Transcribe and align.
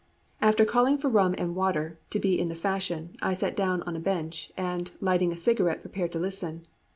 After 0.41 0.65
calling 0.65 0.97
for 0.97 1.09
rum 1.11 1.35
and 1.37 1.55
water, 1.55 1.99
to 2.09 2.17
be 2.19 2.39
in 2.39 2.49
the 2.49 2.55
fashion, 2.55 3.15
I 3.21 3.33
sat 3.33 3.55
down 3.55 3.83
on 3.83 3.95
a 3.95 3.99
bench, 3.99 4.51
and, 4.57 4.89
lighting 4.99 5.31
a 5.31 5.37
cigarette, 5.37 5.81
prepared 5.81 6.11
to 6.13 6.19
listen. 6.19 6.65